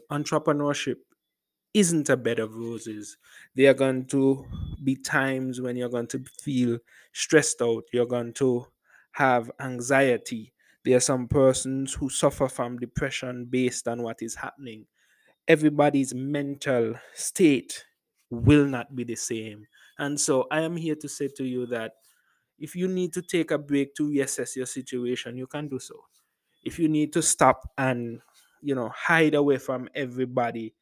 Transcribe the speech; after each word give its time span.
because 0.00 0.22
entrepreneurship 0.22 0.96
isn't 1.74 2.08
a 2.10 2.16
bed 2.16 2.38
of 2.38 2.54
roses. 2.54 3.16
There 3.54 3.70
are 3.70 3.74
going 3.74 4.06
to 4.06 4.46
be 4.84 4.96
times 4.96 5.60
when 5.60 5.76
you're 5.76 5.88
going 5.88 6.08
to 6.08 6.24
feel 6.40 6.78
stressed 7.12 7.62
out, 7.62 7.84
you're 7.92 8.06
going 8.06 8.34
to 8.34 8.66
have 9.12 9.50
anxiety. 9.60 10.52
There 10.84 10.96
are 10.96 11.00
some 11.00 11.28
persons 11.28 11.94
who 11.94 12.10
suffer 12.10 12.48
from 12.48 12.78
depression 12.78 13.46
based 13.46 13.88
on 13.88 14.02
what 14.02 14.22
is 14.22 14.34
happening. 14.34 14.86
Everybody's 15.48 16.14
mental 16.14 16.94
state 17.14 17.84
will 18.30 18.66
not 18.66 18.94
be 18.94 19.04
the 19.04 19.16
same. 19.16 19.66
And 19.98 20.20
so 20.20 20.46
I 20.50 20.60
am 20.62 20.76
here 20.76 20.96
to 20.96 21.08
say 21.08 21.28
to 21.36 21.44
you 21.44 21.66
that 21.66 21.94
if 22.58 22.76
you 22.76 22.88
need 22.88 23.12
to 23.14 23.22
take 23.22 23.50
a 23.50 23.58
break 23.58 23.94
to 23.96 24.08
reassess 24.08 24.56
your 24.56 24.66
situation, 24.66 25.36
you 25.36 25.46
can 25.46 25.68
do 25.68 25.78
so. 25.78 26.04
If 26.64 26.78
you 26.78 26.88
need 26.88 27.12
to 27.14 27.22
stop 27.22 27.70
and, 27.78 28.20
you 28.62 28.74
know, 28.74 28.90
hide 28.94 29.34
away 29.34 29.58
from 29.58 29.88
everybody, 29.94 30.74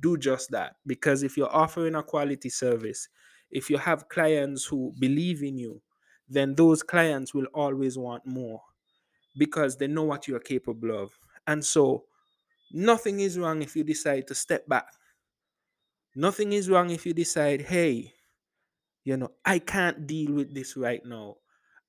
do 0.00 0.16
just 0.16 0.50
that. 0.50 0.76
Because 0.86 1.22
if 1.22 1.36
you're 1.36 1.54
offering 1.54 1.94
a 1.94 2.02
quality 2.02 2.48
service, 2.48 3.08
if 3.50 3.70
you 3.70 3.78
have 3.78 4.08
clients 4.08 4.64
who 4.64 4.94
believe 4.98 5.42
in 5.42 5.58
you, 5.58 5.80
then 6.28 6.54
those 6.54 6.82
clients 6.82 7.34
will 7.34 7.46
always 7.54 7.98
want 7.98 8.26
more 8.26 8.62
because 9.36 9.76
they 9.76 9.86
know 9.86 10.04
what 10.04 10.26
you're 10.28 10.40
capable 10.40 10.90
of. 11.02 11.18
And 11.46 11.64
so 11.64 12.04
nothing 12.72 13.20
is 13.20 13.38
wrong 13.38 13.62
if 13.62 13.76
you 13.76 13.84
decide 13.84 14.26
to 14.28 14.34
step 14.34 14.66
back. 14.68 14.86
Nothing 16.14 16.52
is 16.52 16.68
wrong 16.68 16.90
if 16.90 17.06
you 17.06 17.14
decide, 17.14 17.62
hey, 17.62 18.12
you 19.04 19.16
know, 19.16 19.32
I 19.44 19.58
can't 19.58 20.06
deal 20.06 20.32
with 20.32 20.54
this 20.54 20.76
right 20.76 21.04
now. 21.04 21.36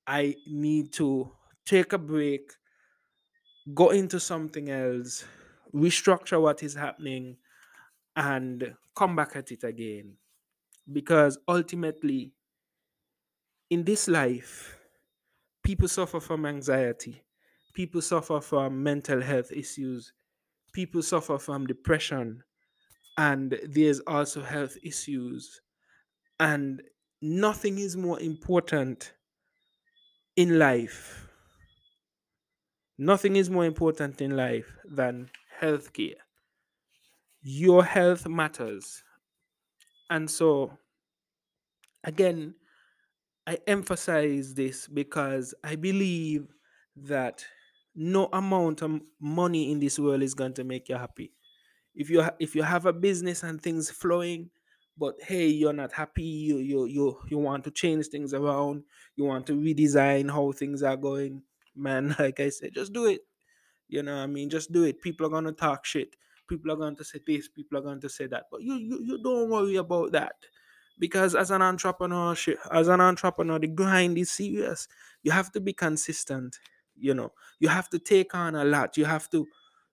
I 0.08 0.36
need 0.48 0.94
to 0.94 1.32
take 1.66 1.94
a 1.94 1.98
break, 1.98 2.52
go 3.74 3.90
into 3.92 4.20
something 4.20 4.70
else, 4.70 5.26
restructure 5.74 6.42
what 6.42 6.64
is 6.64 6.74
happening, 6.76 7.38
and 8.16 8.76
come 8.96 9.16
back 9.16 9.36
at 9.36 9.52
it 9.52 9.64
again. 9.64 10.18
Because 10.92 11.40
ultimately, 11.48 12.34
in 13.70 13.84
this 13.84 14.08
life, 14.08 14.78
people 15.64 15.88
suffer 15.88 16.20
from 16.20 16.46
anxiety, 16.46 17.24
people 17.74 18.02
suffer 18.02 18.42
from 18.42 18.84
mental 18.84 19.22
health 19.22 19.52
issues, 19.52 20.14
people 20.74 21.02
suffer 21.04 21.38
from 21.40 21.68
depression, 21.68 22.44
and 23.18 23.60
there's 23.66 24.00
also 24.02 24.44
health 24.44 24.78
issues. 24.84 25.62
And 26.40 26.84
nothing 27.22 27.80
is 27.80 27.98
more 27.98 28.20
important 28.20 29.14
in 30.36 30.60
life. 30.60 31.28
Nothing 32.98 33.36
is 33.36 33.52
more 33.52 33.66
important 33.66 34.20
in 34.20 34.36
life 34.36 34.78
than 34.84 35.30
healthcare. 35.62 36.16
Your 37.44 37.84
health 37.84 38.28
matters. 38.28 39.04
And 40.10 40.30
so, 40.30 40.78
again, 42.04 42.56
I 43.48 43.60
emphasize 43.68 44.54
this 44.56 44.88
because 44.88 45.54
I 45.64 45.76
believe 45.76 46.48
that 46.96 47.46
no 47.96 48.30
amount 48.34 48.82
of 48.82 49.02
money 49.20 49.72
in 49.72 49.80
this 49.80 50.00
world 50.00 50.24
is 50.24 50.34
going 50.34 50.54
to 50.56 50.64
make 50.64 50.90
you 50.90 50.96
happy. 50.96 51.34
If 51.96 52.10
you 52.10 52.24
if 52.40 52.56
you 52.56 52.64
have 52.64 52.86
a 52.86 52.94
business 52.94 53.44
and 53.44 53.62
things 53.62 53.92
flowing, 53.92 54.52
but 54.98 55.16
hey, 55.22 55.48
you're 55.48 55.74
not 55.74 55.94
happy, 55.94 56.24
you 56.24 56.58
you 56.58 56.86
you 56.86 57.20
you 57.30 57.38
want 57.40 57.64
to 57.66 57.72
change 57.72 58.08
things 58.08 58.34
around, 58.34 58.86
you 59.16 59.26
want 59.26 59.48
to 59.48 59.54
redesign 59.54 60.32
how 60.32 60.52
things 60.54 60.84
are 60.84 60.98
going, 60.98 61.44
man, 61.76 62.16
like 62.20 62.40
I 62.40 62.50
said, 62.50 62.74
just 62.74 62.94
do 62.94 63.06
it. 63.08 63.22
You 63.88 64.04
know, 64.04 64.16
I 64.18 64.28
mean, 64.28 64.50
just 64.50 64.72
do 64.72 64.84
it. 64.84 65.02
People 65.02 65.28
are 65.28 65.30
gonna 65.30 65.52
talk 65.52 65.86
shit. 65.86 66.16
People 66.48 66.72
are 66.72 66.76
going 66.78 66.96
to 66.98 67.04
say 67.04 67.20
this. 67.26 67.48
People 67.48 67.78
are 67.80 67.82
going 67.82 68.02
to 68.02 68.10
say 68.10 68.28
that. 68.28 68.46
But 68.52 68.62
you 68.64 68.76
you, 68.76 69.00
you 69.04 69.24
don't 69.24 69.50
worry 69.50 69.76
about 69.78 70.12
that 70.14 70.36
because 71.00 71.36
as 71.36 71.52
an 71.52 71.62
entrepreneur 71.62 72.36
as 72.72 72.88
an 72.88 73.02
entrepreneur 73.02 73.60
the 73.60 73.68
grind 73.68 74.18
is 74.18 74.32
serious 74.32 74.88
you 75.24 75.32
have 75.32 75.52
to 75.52 75.60
be 75.60 75.74
consistent 75.74 76.60
you 76.96 77.14
know 77.14 77.32
you 77.60 77.68
have 77.68 77.90
to 77.90 78.00
take 78.00 78.36
on 78.36 78.56
a 78.56 78.64
lot 78.64 78.98
you 78.98 79.06
have 79.06 79.30
to 79.30 79.48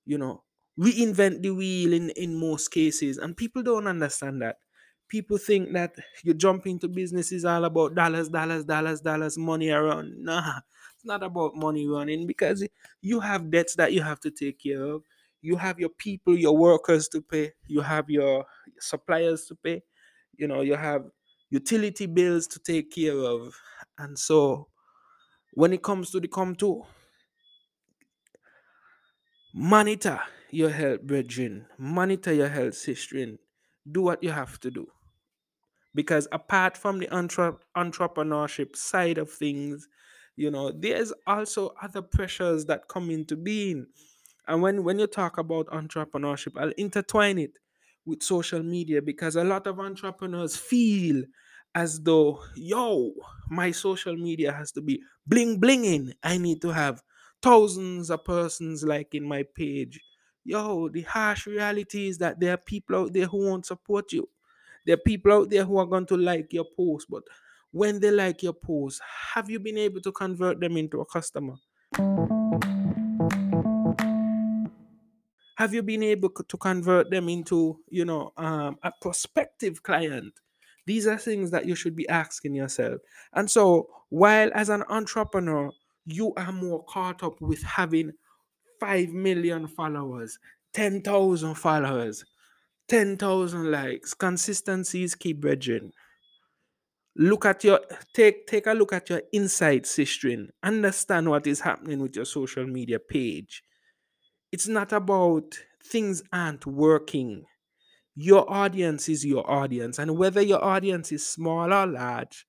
you 0.04 0.18
know 0.18 0.42
reinvent 0.78 1.42
the 1.42 1.50
wheel 1.50 1.92
in 1.92 2.10
in 2.10 2.34
most 2.38 2.68
cases 2.68 3.18
and 3.18 3.36
people 3.36 3.62
don't 3.62 3.86
understand 3.86 4.42
that 4.42 4.58
people 5.08 5.38
think 5.38 5.72
that 5.72 5.94
you 6.22 6.34
jump 6.34 6.66
into 6.66 6.88
business 6.88 7.32
is 7.32 7.44
all 7.44 7.64
about 7.64 7.94
dollars 7.94 8.28
dollars 8.28 8.64
dollars 8.64 9.00
dollars 9.00 9.38
money 9.38 9.70
around 9.70 10.12
nah 10.22 10.60
it's 11.00 11.06
not 11.06 11.22
about 11.22 11.56
money 11.56 11.86
running 11.86 12.26
because 12.26 12.66
you 13.00 13.20
have 13.20 13.50
debts 13.50 13.74
that 13.76 13.92
you 13.92 14.02
have 14.02 14.20
to 14.20 14.30
take 14.30 14.60
care 14.62 14.82
of. 14.84 15.02
You 15.42 15.56
have 15.56 15.80
your 15.80 15.88
people 15.88 16.36
your 16.36 16.56
workers 16.56 17.08
to 17.08 17.22
pay. 17.22 17.52
You 17.66 17.80
have 17.80 18.10
your 18.10 18.44
suppliers 18.78 19.46
to 19.46 19.54
pay. 19.56 19.82
You 20.36 20.48
know 20.48 20.60
you 20.60 20.76
have 20.76 21.06
utility 21.50 22.06
bills 22.06 22.46
to 22.48 22.58
take 22.60 22.92
care 22.92 23.16
of. 23.18 23.56
And 23.98 24.18
so 24.18 24.68
when 25.54 25.72
it 25.72 25.82
comes 25.82 26.10
to 26.12 26.20
the 26.20 26.28
come 26.28 26.54
to 26.56 26.84
monitor 29.54 30.20
your 30.50 30.70
health 30.70 31.02
brethren. 31.02 31.66
Monitor 31.78 32.32
your 32.32 32.48
health 32.48 32.74
sister 32.74 33.36
do 33.90 34.02
what 34.02 34.22
you 34.24 34.30
have 34.32 34.58
to 34.60 34.70
do. 34.72 34.90
Because 35.94 36.28
apart 36.32 36.76
from 36.76 36.98
the 36.98 37.08
entre- 37.10 37.58
entrepreneurship 37.76 38.76
side 38.76 39.18
of 39.18 39.30
things 39.30 39.88
you 40.40 40.50
know 40.50 40.70
there's 40.72 41.12
also 41.26 41.62
other 41.82 42.02
pressures 42.02 42.66
that 42.66 42.88
come 42.88 43.10
into 43.10 43.36
being. 43.36 43.86
And 44.46 44.62
when 44.62 44.84
when 44.84 44.98
you 44.98 45.06
talk 45.06 45.38
about 45.38 45.66
entrepreneurship 45.68 46.52
i'll 46.60 46.72
intertwine 46.76 47.38
it 47.38 47.58
with 48.06 48.22
social 48.22 48.62
media 48.62 49.00
because 49.02 49.36
a 49.36 49.44
lot 49.44 49.66
of 49.66 49.78
entrepreneurs 49.78 50.56
feel 50.56 51.24
as 51.74 52.00
though 52.02 52.42
yo 52.56 53.12
my 53.50 53.70
social 53.70 54.16
media 54.16 54.52
has 54.52 54.72
to 54.72 54.80
be 54.80 55.02
bling 55.26 55.60
blinging. 55.60 56.12
I 56.22 56.38
need 56.38 56.60
to 56.62 56.70
have 56.72 57.02
thousands 57.42 58.10
of 58.10 58.24
persons 58.24 58.82
liking 58.82 59.26
my 59.28 59.44
page. 59.54 60.00
Yo 60.44 60.88
the 60.88 61.02
harsh 61.02 61.46
reality 61.46 62.08
is 62.08 62.18
that 62.18 62.40
there 62.40 62.54
are 62.54 62.64
people 62.72 62.96
out 62.96 63.12
there 63.12 63.26
who 63.26 63.38
won't 63.46 63.66
support 63.66 64.12
you. 64.12 64.28
There 64.86 64.94
are 64.94 65.06
people 65.10 65.32
out 65.32 65.50
there 65.50 65.64
who 65.64 65.78
are 65.78 65.86
going 65.86 66.06
to 66.06 66.16
like 66.16 66.52
your 66.52 66.66
post 66.76 67.06
but 67.10 67.24
when 67.72 68.00
they 68.00 68.10
like 68.10 68.42
your 68.42 68.52
post 68.52 69.00
have 69.34 69.48
you 69.48 69.60
been 69.60 69.78
able 69.78 70.00
to 70.00 70.12
convert 70.12 70.60
them 70.60 70.76
into 70.76 71.00
a 71.00 71.06
customer? 71.06 71.54
Have 75.56 75.74
you 75.74 75.82
been 75.82 76.02
able 76.02 76.30
to 76.30 76.56
convert 76.56 77.10
them 77.10 77.28
into 77.28 77.80
you 77.88 78.04
know 78.04 78.32
um, 78.36 78.78
a 78.82 78.92
prospective 79.00 79.82
client? 79.82 80.32
These 80.86 81.06
are 81.06 81.18
things 81.18 81.50
that 81.50 81.66
you 81.66 81.74
should 81.74 81.94
be 81.94 82.08
asking 82.08 82.54
yourself. 82.54 83.00
And 83.34 83.50
so 83.50 83.88
while 84.08 84.50
as 84.54 84.68
an 84.68 84.82
entrepreneur 84.88 85.70
you 86.06 86.32
are 86.36 86.52
more 86.52 86.82
caught 86.84 87.22
up 87.22 87.40
with 87.40 87.62
having 87.62 88.12
5 88.80 89.10
million 89.10 89.66
followers 89.68 90.38
10,000 90.72 91.54
followers 91.54 92.24
10,000 92.88 93.70
likes 93.70 94.14
consistency 94.14 95.02
is 95.02 95.14
key 95.14 95.32
brethren 95.32 95.92
look 97.16 97.44
at 97.44 97.64
your 97.64 97.80
take 98.14 98.46
take 98.46 98.66
a 98.66 98.72
look 98.72 98.92
at 98.92 99.10
your 99.10 99.22
inside 99.32 99.86
sister 99.86 100.46
understand 100.62 101.28
what 101.28 101.46
is 101.46 101.60
happening 101.60 102.00
with 102.00 102.16
your 102.16 102.24
social 102.24 102.66
media 102.66 102.98
page 102.98 103.62
it's 104.52 104.68
not 104.68 104.92
about 104.92 105.58
things 105.82 106.22
aren't 106.32 106.66
working. 106.66 107.44
Your 108.16 108.50
audience 108.52 109.08
is 109.08 109.24
your 109.24 109.48
audience, 109.50 109.98
and 109.98 110.16
whether 110.18 110.42
your 110.42 110.62
audience 110.64 111.12
is 111.12 111.26
small 111.26 111.72
or 111.72 111.86
large, 111.86 112.46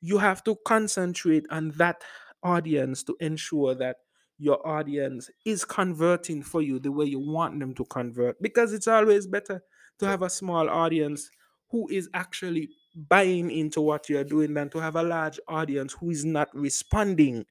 you 0.00 0.18
have 0.18 0.44
to 0.44 0.56
concentrate 0.66 1.46
on 1.50 1.70
that 1.72 2.02
audience 2.42 3.02
to 3.04 3.16
ensure 3.20 3.74
that 3.76 3.98
your 4.38 4.66
audience 4.66 5.30
is 5.46 5.64
converting 5.64 6.42
for 6.42 6.62
you 6.62 6.78
the 6.78 6.92
way 6.92 7.04
you 7.04 7.20
want 7.20 7.60
them 7.60 7.74
to 7.74 7.84
convert 7.86 8.40
because 8.42 8.72
it's 8.72 8.88
always 8.88 9.26
better 9.26 9.62
to 9.98 10.06
have 10.06 10.22
a 10.22 10.30
small 10.30 10.68
audience 10.68 11.30
who 11.70 11.88
is 11.88 12.08
actually 12.14 12.68
buying 12.94 13.50
into 13.50 13.80
what 13.80 14.08
you're 14.08 14.24
doing 14.24 14.54
than 14.54 14.70
to 14.70 14.78
have 14.78 14.96
a 14.96 15.02
large 15.02 15.40
audience 15.48 15.94
who 15.94 16.10
is 16.10 16.24
not 16.24 16.48
responding 16.54 17.46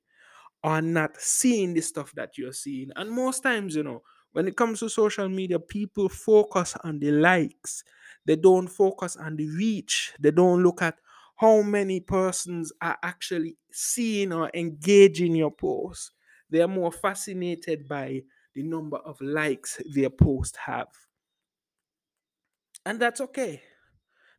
or 0.63 0.81
not 0.81 1.17
seeing 1.17 1.73
the 1.73 1.81
stuff 1.81 2.11
that 2.13 2.37
you're 2.37 2.53
seeing. 2.53 2.91
And 2.95 3.11
most 3.11 3.41
times, 3.43 3.75
you 3.75 3.83
know, 3.83 4.03
when 4.33 4.47
it 4.47 4.55
comes 4.55 4.79
to 4.79 4.89
social 4.89 5.27
media, 5.27 5.59
people 5.59 6.07
focus 6.09 6.75
on 6.83 6.99
the 6.99 7.11
likes. 7.11 7.83
They 8.25 8.35
don't 8.35 8.67
focus 8.67 9.15
on 9.17 9.35
the 9.35 9.47
reach. 9.49 10.13
They 10.19 10.31
don't 10.31 10.63
look 10.63 10.81
at 10.81 10.99
how 11.37 11.61
many 11.63 11.99
persons 11.99 12.71
are 12.81 12.97
actually 13.03 13.57
seeing 13.71 14.31
or 14.31 14.51
engaging 14.53 15.35
your 15.35 15.51
post. 15.51 16.11
They 16.49 16.61
are 16.61 16.67
more 16.67 16.91
fascinated 16.91 17.87
by 17.87 18.23
the 18.53 18.63
number 18.63 18.97
of 18.97 19.19
likes 19.21 19.81
their 19.93 20.09
post 20.11 20.57
have. 20.57 20.87
And 22.85 22.99
that's 22.99 23.21
okay. 23.21 23.63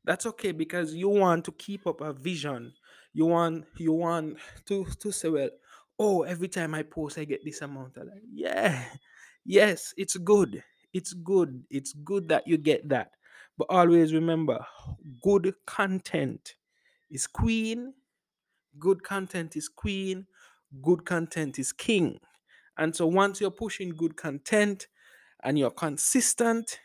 That's 0.04 0.26
okay 0.26 0.52
because 0.52 0.94
you 0.94 1.08
want 1.08 1.44
to 1.44 1.52
keep 1.52 1.87
up 1.87 2.00
a 2.00 2.12
vision. 2.12 2.72
You 3.12 3.26
want 3.26 3.66
you 3.76 3.93
want 3.93 4.38
to 4.66 4.84
to 4.84 5.12
say, 5.12 5.28
well, 5.28 5.50
oh, 5.99 6.22
every 6.22 6.49
time 6.49 6.75
I 6.75 6.82
post, 6.82 7.19
I 7.19 7.25
get 7.25 7.44
this 7.44 7.62
amount 7.62 7.96
of 7.96 8.08
like, 8.08 8.22
yeah, 8.32 8.84
yes, 9.44 9.94
it's 9.96 10.16
good. 10.16 10.62
It's 10.93 11.12
good. 11.12 11.64
It's 11.70 11.93
good 11.93 12.28
that 12.28 12.46
you 12.46 12.58
get 12.58 12.88
that. 12.88 13.12
But 13.56 13.69
always 13.70 14.12
remember 14.12 14.64
good 15.22 15.54
content 15.66 16.56
is 17.10 17.26
queen, 17.26 17.94
good 18.78 19.02
content 19.02 19.56
is 19.56 19.69
queen, 19.69 20.26
good 20.82 21.04
content 21.04 21.58
is 21.58 21.72
king. 21.72 22.19
And 22.78 22.96
so 22.96 23.06
once 23.06 23.40
you're 23.40 23.50
pushing 23.50 23.90
good 23.90 24.16
content 24.16 24.88
and 25.44 25.58
you're 25.58 25.70
consistent, 25.70 26.78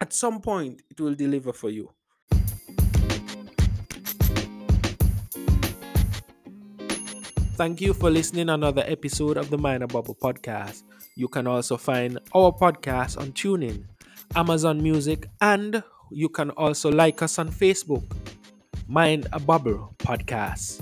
at 0.00 0.12
some 0.12 0.40
point 0.40 0.82
it 0.90 1.00
will 1.00 1.14
deliver 1.14 1.52
for 1.52 1.70
you. 1.70 1.90
Thank 7.56 7.82
you 7.82 7.92
for 7.92 8.08
listening 8.08 8.48
another 8.48 8.82
episode 8.86 9.36
of 9.36 9.50
the 9.50 9.58
Mind 9.58 9.82
a 9.82 9.86
Bobble 9.86 10.14
podcast. 10.14 10.82
You 11.14 11.28
can 11.28 11.46
also 11.46 11.76
find 11.76 12.18
our 12.34 12.52
podcast 12.52 13.20
on 13.20 13.32
TuneIn, 13.32 13.84
Amazon 14.34 14.82
Music, 14.82 15.26
and 15.42 15.82
you 16.10 16.30
can 16.30 16.50
also 16.52 16.90
like 16.90 17.20
us 17.20 17.38
on 17.38 17.50
Facebook. 17.50 18.16
Mind 18.88 19.28
a 19.34 19.38
Bobble 19.38 19.94
podcast. 19.98 20.80